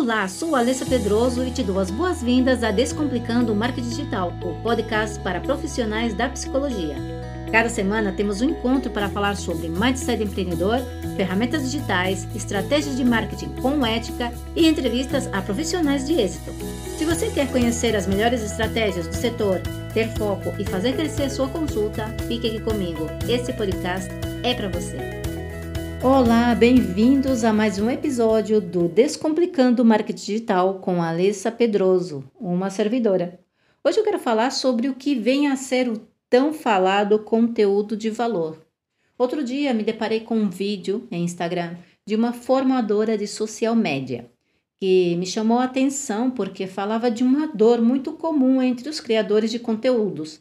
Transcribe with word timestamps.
Olá, 0.00 0.28
sou 0.28 0.54
Alessa 0.54 0.86
Pedroso 0.86 1.44
e 1.44 1.50
te 1.50 1.60
dou 1.60 1.80
as 1.80 1.90
boas-vindas 1.90 2.62
a 2.62 2.70
Descomplicando 2.70 3.52
o 3.52 3.56
Marketing 3.56 3.88
Digital, 3.88 4.32
o 4.44 4.54
podcast 4.62 5.18
para 5.18 5.40
profissionais 5.40 6.14
da 6.14 6.28
psicologia. 6.28 6.94
Cada 7.50 7.68
semana 7.68 8.12
temos 8.12 8.40
um 8.40 8.50
encontro 8.50 8.92
para 8.92 9.08
falar 9.08 9.36
sobre 9.36 9.68
mindset 9.68 10.22
empreendedor, 10.22 10.78
ferramentas 11.16 11.64
digitais, 11.64 12.28
estratégias 12.32 12.96
de 12.96 13.04
marketing 13.04 13.48
com 13.60 13.84
ética 13.84 14.32
e 14.54 14.68
entrevistas 14.68 15.28
a 15.32 15.42
profissionais 15.42 16.06
de 16.06 16.12
êxito. 16.12 16.52
Se 16.96 17.04
você 17.04 17.28
quer 17.30 17.50
conhecer 17.50 17.96
as 17.96 18.06
melhores 18.06 18.40
estratégias 18.40 19.08
do 19.08 19.16
setor, 19.16 19.60
ter 19.92 20.14
foco 20.16 20.54
e 20.60 20.64
fazer 20.64 20.94
crescer 20.94 21.28
sua 21.28 21.48
consulta, 21.48 22.06
fique 22.28 22.46
aqui 22.46 22.60
comigo. 22.60 23.04
Esse 23.28 23.52
podcast 23.52 24.08
é 24.44 24.54
para 24.54 24.68
você. 24.68 25.27
Olá, 26.02 26.54
bem-vindos 26.54 27.42
a 27.42 27.52
mais 27.52 27.80
um 27.80 27.90
episódio 27.90 28.60
do 28.60 28.88
Descomplicando 28.88 29.82
o 29.82 29.84
Marketing 29.84 30.24
Digital 30.24 30.78
com 30.78 31.02
Alessa 31.02 31.50
Pedroso, 31.50 32.22
uma 32.38 32.70
servidora. 32.70 33.40
Hoje 33.82 33.98
eu 33.98 34.04
quero 34.04 34.18
falar 34.18 34.50
sobre 34.50 34.88
o 34.88 34.94
que 34.94 35.16
vem 35.16 35.48
a 35.48 35.56
ser 35.56 35.88
o 35.88 36.00
tão 36.30 36.52
falado 36.52 37.18
conteúdo 37.18 37.96
de 37.96 38.10
valor. 38.10 38.64
Outro 39.18 39.42
dia 39.42 39.74
me 39.74 39.82
deparei 39.82 40.20
com 40.20 40.36
um 40.36 40.48
vídeo 40.48 41.08
em 41.10 41.24
Instagram 41.24 41.76
de 42.06 42.14
uma 42.14 42.32
formadora 42.32 43.18
de 43.18 43.26
social 43.26 43.74
media 43.74 44.30
que 44.80 45.16
me 45.16 45.26
chamou 45.26 45.58
a 45.58 45.64
atenção 45.64 46.30
porque 46.30 46.68
falava 46.68 47.10
de 47.10 47.24
uma 47.24 47.48
dor 47.48 47.82
muito 47.82 48.12
comum 48.12 48.62
entre 48.62 48.88
os 48.88 49.00
criadores 49.00 49.50
de 49.50 49.58
conteúdos 49.58 50.40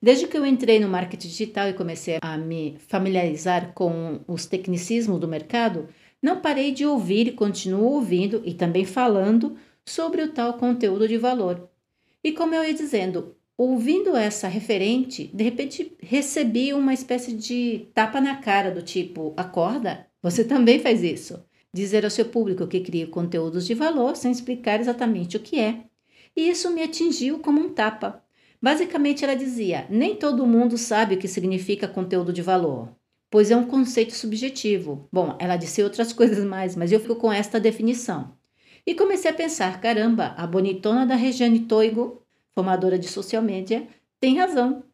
Desde 0.00 0.26
que 0.26 0.36
eu 0.36 0.44
entrei 0.44 0.78
no 0.78 0.88
marketing 0.88 1.28
digital 1.28 1.68
e 1.68 1.74
comecei 1.74 2.18
a 2.20 2.36
me 2.36 2.76
familiarizar 2.88 3.72
com 3.72 4.20
os 4.28 4.46
tecnicismos 4.46 5.18
do 5.18 5.28
mercado, 5.28 5.88
não 6.22 6.40
parei 6.40 6.72
de 6.72 6.84
ouvir 6.84 7.28
e 7.28 7.32
continuo 7.32 7.84
ouvindo 7.84 8.42
e 8.44 8.54
também 8.54 8.84
falando 8.84 9.56
sobre 9.84 10.22
o 10.22 10.32
tal 10.32 10.54
conteúdo 10.54 11.06
de 11.06 11.16
valor. 11.16 11.68
E 12.22 12.32
como 12.32 12.54
eu 12.54 12.64
ia 12.64 12.74
dizendo, 12.74 13.36
ouvindo 13.56 14.16
essa 14.16 14.48
referente, 14.48 15.30
de 15.32 15.44
repente 15.44 15.96
recebi 16.00 16.74
uma 16.74 16.92
espécie 16.92 17.32
de 17.32 17.86
tapa 17.94 18.20
na 18.20 18.36
cara 18.36 18.70
do 18.70 18.82
tipo: 18.82 19.32
acorda, 19.36 20.06
você 20.22 20.44
também 20.44 20.80
faz 20.80 21.02
isso. 21.02 21.44
Dizer 21.72 22.04
ao 22.04 22.10
seu 22.10 22.24
público 22.24 22.66
que 22.66 22.80
cria 22.80 23.06
conteúdos 23.06 23.66
de 23.66 23.74
valor 23.74 24.16
sem 24.16 24.32
explicar 24.32 24.80
exatamente 24.80 25.36
o 25.36 25.40
que 25.40 25.60
é. 25.60 25.84
E 26.34 26.50
isso 26.50 26.70
me 26.70 26.82
atingiu 26.82 27.38
como 27.38 27.60
um 27.60 27.72
tapa. 27.72 28.25
Basicamente, 28.60 29.24
ela 29.24 29.34
dizia: 29.34 29.86
nem 29.90 30.16
todo 30.16 30.46
mundo 30.46 30.76
sabe 30.78 31.14
o 31.14 31.18
que 31.18 31.28
significa 31.28 31.88
conteúdo 31.88 32.32
de 32.32 32.42
valor, 32.42 32.88
pois 33.30 33.50
é 33.50 33.56
um 33.56 33.66
conceito 33.66 34.14
subjetivo. 34.14 35.08
Bom, 35.12 35.36
ela 35.38 35.56
disse 35.56 35.82
outras 35.82 36.12
coisas 36.14 36.44
mais, 36.44 36.74
mas 36.76 36.92
eu 36.92 37.00
fico 37.00 37.16
com 37.16 37.32
esta 37.32 37.60
definição. 37.60 38.34
E 38.86 38.94
comecei 38.94 39.30
a 39.30 39.34
pensar: 39.34 39.80
caramba, 39.80 40.34
a 40.36 40.46
bonitona 40.46 41.04
da 41.04 41.14
Regiane 41.14 41.60
Toigo, 41.60 42.22
formadora 42.54 42.98
de 42.98 43.08
social 43.08 43.42
media, 43.42 43.86
tem 44.20 44.38
razão, 44.38 44.84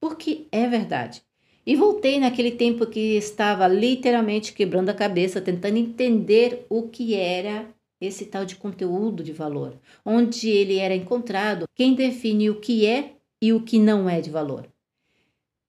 porque 0.00 0.46
é 0.50 0.66
verdade. 0.66 1.22
E 1.66 1.74
voltei 1.74 2.20
naquele 2.20 2.50
tempo 2.50 2.86
que 2.86 3.16
estava 3.16 3.66
literalmente 3.66 4.52
quebrando 4.52 4.90
a 4.90 4.94
cabeça, 4.94 5.40
tentando 5.40 5.78
entender 5.78 6.66
o 6.68 6.88
que 6.88 7.14
era 7.14 7.66
esse 8.00 8.26
tal 8.26 8.44
de 8.44 8.56
conteúdo 8.56 9.22
de 9.22 9.32
valor, 9.32 9.78
onde 10.04 10.48
ele 10.48 10.78
era 10.78 10.94
encontrado, 10.94 11.68
quem 11.74 11.94
define 11.94 12.50
o 12.50 12.60
que 12.60 12.86
é 12.86 13.16
e 13.40 13.52
o 13.52 13.62
que 13.62 13.78
não 13.78 14.08
é 14.08 14.20
de 14.20 14.30
valor. 14.30 14.66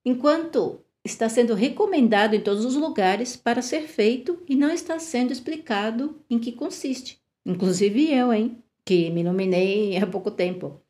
Enquanto 0.04 0.80
está 1.04 1.28
sendo 1.28 1.54
recomendado 1.54 2.34
em 2.34 2.40
todos 2.40 2.64
os 2.64 2.74
lugares 2.74 3.36
para 3.36 3.62
ser 3.62 3.82
feito 3.82 4.42
e 4.48 4.56
não 4.56 4.70
está 4.70 4.98
sendo 4.98 5.32
explicado 5.32 6.20
em 6.28 6.38
que 6.38 6.52
consiste. 6.52 7.20
Inclusive 7.44 8.12
eu, 8.12 8.32
hein, 8.32 8.58
que 8.84 9.10
me 9.10 9.22
nominei 9.22 9.96
há 9.96 10.06
pouco 10.06 10.30
tempo. 10.30 10.80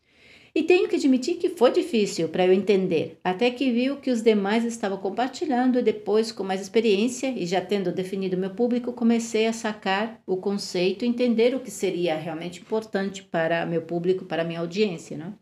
E 0.57 0.63
tenho 0.63 0.89
que 0.89 0.97
admitir 0.97 1.37
que 1.37 1.51
foi 1.51 1.71
difícil 1.71 2.31
para 2.31 2.47
eu 2.47 2.51
entender, 2.51 3.19
até 3.23 3.51
que 3.51 3.71
vi 3.71 3.91
o 3.91 4.01
que 4.01 4.11
os 4.11 4.23
demais 4.23 4.65
estavam 4.65 4.97
compartilhando 4.97 5.79
e 5.79 5.83
depois, 5.83 6.33
com 6.33 6.43
mais 6.43 6.63
experiência 6.63 7.29
e 7.29 7.45
já 7.45 7.61
tendo 7.61 7.93
definido 7.93 8.39
meu 8.39 8.49
público, 8.49 8.91
comecei 8.95 9.47
a 9.47 9.53
sacar 9.53 10.19
o 10.27 10.39
conceito 10.39 11.05
e 11.05 11.09
entender 11.09 11.55
o 11.55 11.61
que 11.61 11.71
seria 11.71 12.17
realmente 12.17 12.63
importante 12.63 13.23
para 13.23 13.67
meu 13.67 13.83
público, 13.83 14.25
para 14.25 14.45
minha 14.45 14.61
audiência, 14.61 15.19
né? 15.19 15.35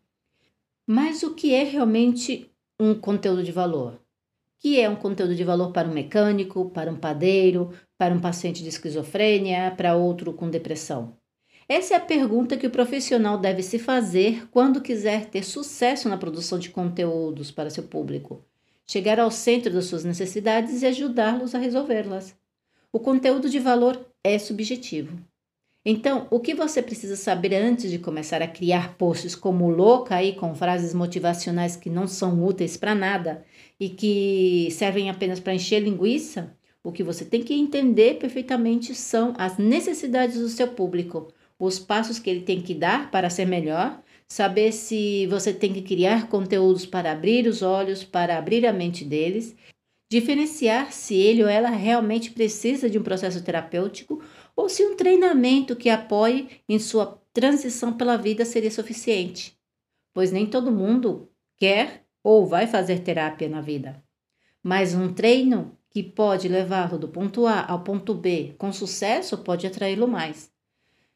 Mas 0.85 1.23
o 1.23 1.33
que 1.33 1.55
é 1.55 1.63
realmente 1.63 2.51
um 2.81 2.93
conteúdo 2.93 3.45
de 3.45 3.53
valor? 3.53 4.03
que 4.59 4.81
é 4.81 4.89
um 4.89 4.97
conteúdo 4.97 5.35
de 5.35 5.45
valor 5.45 5.73
para 5.73 5.87
um 5.87 5.93
mecânico, 5.93 6.71
para 6.71 6.91
um 6.91 6.97
padeiro, 6.97 7.71
para 7.99 8.15
um 8.15 8.19
paciente 8.19 8.63
de 8.63 8.71
esquizofrênia, 8.71 9.71
para 9.77 9.95
outro 9.95 10.33
com 10.33 10.49
depressão? 10.49 11.19
Essa 11.69 11.95
é 11.95 11.97
a 11.97 12.01
pergunta 12.01 12.59
que 12.59 12.67
o 12.67 12.71
profissional 12.71 13.39
deve 13.39 13.63
se 13.63 13.79
fazer 13.79 14.47
quando 14.51 14.83
quiser 14.83 15.27
ter 15.27 15.43
sucesso 15.43 16.09
na 16.09 16.19
produção 16.19 16.59
de 16.59 16.69
conteúdos 16.69 17.51
para 17.51 17.71
seu 17.71 17.85
público, 17.85 18.45
chegar 18.87 19.19
ao 19.19 19.31
centro 19.31 19.73
das 19.73 19.87
suas 19.87 20.05
necessidades 20.05 20.83
e 20.83 20.87
ajudá-los 20.87 21.55
a 21.55 21.59
resolvê-las. 21.59 22.37
O 22.93 23.01
conteúdo 23.01 23.49
de 23.49 23.59
valor 23.59 23.99
é 24.23 24.39
subjetivo. 24.39 25.19
Então, 25.87 26.27
o 26.31 26.39
que 26.39 26.55
você 26.55 26.83
precisa 26.83 27.17
saber 27.17 27.55
antes 27.55 27.91
de 27.91 27.99
começar 27.99 28.41
a 28.43 28.49
criar 28.49 28.97
posts 28.97 29.35
como 29.35 29.69
louca 29.69 30.17
aí 30.17 30.35
com 30.35 30.55
frases 30.55 30.95
motivacionais 30.95 31.77
que 31.77 31.91
não 31.91 32.07
são 32.07 32.43
úteis 32.45 32.77
para 32.77 32.95
nada 32.95 33.45
e 33.81 33.89
que 33.89 34.69
servem 34.71 35.09
apenas 35.09 35.41
para 35.41 35.55
encher 35.55 35.81
linguiça? 35.81 36.55
O 36.83 36.93
que 36.93 37.03
você 37.03 37.25
tem 37.25 37.43
que 37.43 37.55
entender 37.55 38.19
perfeitamente 38.19 38.95
são 38.95 39.35
as 39.39 39.57
necessidades 39.57 40.39
do 40.39 40.49
seu 40.49 40.69
público, 40.69 41.33
os 41.59 41.79
passos 41.79 42.19
que 42.19 42.29
ele 42.29 42.43
tem 42.43 42.61
que 42.61 42.75
dar 42.75 43.11
para 43.11 43.31
ser 43.31 43.47
melhor, 43.47 44.03
saber 44.27 44.73
se 44.73 45.27
você 45.27 45.53
tem 45.53 45.73
que 45.73 45.83
criar 45.83 46.29
conteúdos 46.29 46.85
para 46.87 47.13
abrir 47.13 47.47
os 47.47 47.63
olhos, 47.63 48.05
para 48.05 48.39
abrir 48.39 48.67
a 48.67 48.73
mente 48.73 49.05
deles, 49.05 49.55
diferenciar 50.11 50.93
se 50.93 51.15
ele 51.15 51.43
ou 51.43 51.49
ela 51.49 51.71
realmente 51.71 52.31
precisa 52.31 52.89
de 52.89 52.99
um 52.99 53.03
processo 53.03 53.43
terapêutico 53.43 54.23
ou 54.55 54.69
se 54.69 54.85
um 54.85 54.97
treinamento 54.97 55.75
que 55.75 55.91
apoie 55.91 56.49
em 56.69 56.79
sua 56.79 57.21
transição 57.33 57.93
pela 57.93 58.17
vida 58.17 58.45
seria 58.45 58.71
suficiente, 58.71 59.59
pois 60.13 60.31
nem 60.31 60.47
todo 60.47 60.71
mundo 60.71 61.29
quer 61.57 62.05
ou 62.23 62.47
vai 62.47 62.67
fazer 62.67 63.01
terapia 63.01 63.49
na 63.49 63.61
vida. 63.61 64.03
Mas 64.63 64.95
um 64.95 65.13
treino 65.13 65.77
que 65.91 66.03
pode 66.03 66.49
levá-lo 66.49 66.99
do 66.99 67.09
ponto 67.09 67.47
A 67.47 67.71
ao 67.71 67.83
ponto 67.83 68.15
B 68.15 68.55
com 68.57 68.73
sucesso 68.73 69.39
pode 69.39 69.67
atraí-lo 69.67 70.09
mais. 70.09 70.54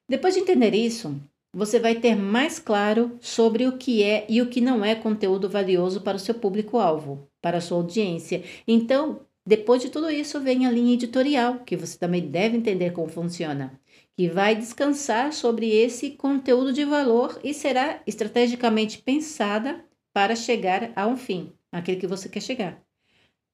Depois 0.09 0.35
de 0.35 0.41
entender 0.41 0.75
isso, 0.75 1.21
você 1.53 1.79
vai 1.79 1.95
ter 1.95 2.15
mais 2.15 2.59
claro 2.59 3.19
sobre 3.21 3.67
o 3.67 3.77
que 3.77 4.03
é 4.03 4.25
e 4.29 4.41
o 4.41 4.49
que 4.49 4.61
não 4.61 4.85
é 4.85 4.95
conteúdo 4.95 5.51
valioso 5.51 6.01
para 6.01 6.17
o 6.17 6.21
seu 6.21 6.35
público-alvo, 6.35 7.29
para 7.43 7.59
a 7.59 7.61
sua 7.61 7.77
audiência. 7.77 8.43
Então, 8.67 9.21
depois 9.47 9.83
de 9.83 9.91
tudo 9.91 10.11
isso, 10.11 10.41
vem 10.41 10.67
a 10.67 10.71
linha 10.71 10.95
editorial, 10.95 11.61
que 11.61 11.77
você 11.77 11.99
também 11.99 12.23
deve 12.23 12.57
entender 12.57 12.93
como 12.93 13.09
funciona, 13.09 13.79
que 14.17 14.29
vai 14.29 14.55
descansar 14.55 15.33
sobre 15.33 15.71
esse 15.71 16.11
conteúdo 16.11 16.73
de 16.73 16.85
valor 16.85 17.39
e 17.45 17.53
será 17.53 18.03
estrategicamente 18.07 18.99
pensada 18.99 19.85
para 20.13 20.35
chegar 20.35 20.91
a 20.97 21.07
um 21.07 21.17
fim, 21.17 21.53
aquele 21.71 22.01
que 22.01 22.07
você 22.07 22.29
quer 22.29 22.41
chegar. 22.41 22.83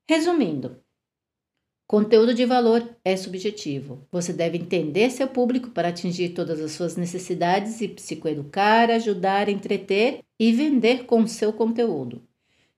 Resumindo, 0.09 0.84
Conteúdo 1.87 2.33
de 2.33 2.47
valor 2.47 2.97
é 3.05 3.15
subjetivo. 3.15 4.06
Você 4.11 4.33
deve 4.33 4.56
entender 4.56 5.11
seu 5.11 5.28
público 5.28 5.69
para 5.69 5.89
atingir 5.89 6.31
todas 6.31 6.59
as 6.59 6.72
suas 6.72 6.97
necessidades 6.97 7.81
e 7.83 7.89
psicoeducar, 7.89 8.91
ajudar, 8.91 9.50
entreter 9.50 10.21
e 10.41 10.50
vender 10.50 11.05
com 11.05 11.27
seu 11.27 11.53
conteúdo. 11.53 12.27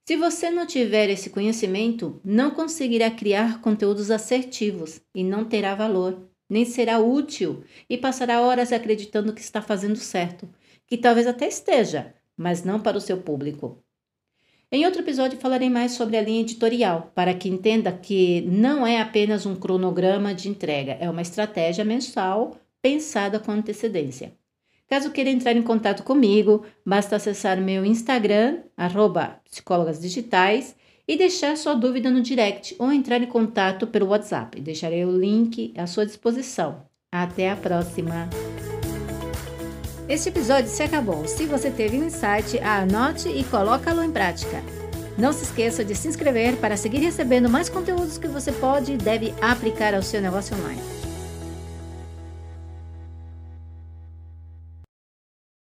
Se 0.05 0.17
você 0.17 0.49
não 0.49 0.65
tiver 0.65 1.09
esse 1.09 1.29
conhecimento, 1.29 2.19
não 2.23 2.51
conseguirá 2.51 3.09
criar 3.09 3.61
conteúdos 3.61 4.11
assertivos 4.11 4.99
e 5.15 5.23
não 5.23 5.45
terá 5.45 5.73
valor, 5.73 6.29
nem 6.49 6.65
será 6.65 6.99
útil 6.99 7.63
e 7.89 7.97
passará 7.97 8.41
horas 8.41 8.73
acreditando 8.73 9.33
que 9.33 9.41
está 9.41 9.61
fazendo 9.61 9.95
certo, 9.95 10.49
que 10.85 10.97
talvez 10.97 11.27
até 11.27 11.47
esteja, 11.47 12.13
mas 12.35 12.63
não 12.63 12.79
para 12.79 12.97
o 12.97 13.01
seu 13.01 13.17
público. 13.21 13.81
Em 14.69 14.85
outro 14.85 15.01
episódio 15.01 15.39
falarei 15.39 15.69
mais 15.69 15.93
sobre 15.93 16.17
a 16.17 16.21
linha 16.21 16.41
editorial, 16.41 17.11
para 17.15 17.33
que 17.33 17.47
entenda 17.47 17.91
que 17.91 18.41
não 18.41 18.85
é 18.85 18.99
apenas 18.99 19.45
um 19.45 19.55
cronograma 19.55 20.33
de 20.33 20.49
entrega, 20.49 20.97
é 20.99 21.09
uma 21.09 21.21
estratégia 21.21 21.85
mensal 21.85 22.57
pensada 22.81 23.39
com 23.39 23.51
antecedência. 23.51 24.33
Caso 24.89 25.11
queira 25.11 25.29
entrar 25.29 25.55
em 25.55 25.61
contato 25.61 26.03
comigo, 26.03 26.65
basta 26.85 27.15
acessar 27.15 27.61
meu 27.61 27.85
Instagram, 27.85 28.59
arroba 28.75 29.39
psicólogas 29.49 30.01
digitais, 30.01 30.75
e 31.07 31.17
deixar 31.17 31.55
sua 31.55 31.73
dúvida 31.73 32.11
no 32.11 32.21
direct 32.21 32.75
ou 32.77 32.91
entrar 32.91 33.21
em 33.21 33.27
contato 33.27 33.87
pelo 33.87 34.07
WhatsApp. 34.07 34.59
Deixarei 34.59 35.05
o 35.05 35.17
link 35.17 35.73
à 35.77 35.87
sua 35.87 36.05
disposição. 36.05 36.85
Até 37.09 37.49
a 37.49 37.55
próxima! 37.55 38.29
Este 40.09 40.29
episódio 40.29 40.69
se 40.69 40.81
acabou. 40.81 41.27
Se 41.27 41.45
você 41.45 41.69
teve 41.69 41.99
um 41.99 42.05
insight, 42.05 42.57
anote 42.59 43.27
e 43.27 43.43
coloque-lo 43.43 44.01
em 44.01 44.09
prática. 44.09 44.63
Não 45.17 45.33
se 45.33 45.43
esqueça 45.43 45.83
de 45.83 45.93
se 45.95 46.07
inscrever 46.07 46.55
para 46.57 46.77
seguir 46.77 46.99
recebendo 46.99 47.49
mais 47.49 47.67
conteúdos 47.67 48.17
que 48.17 48.27
você 48.27 48.53
pode 48.53 48.93
e 48.93 48.97
deve 48.97 49.33
aplicar 49.41 49.93
ao 49.93 50.01
seu 50.01 50.21
negócio 50.21 50.55
online. 50.57 50.81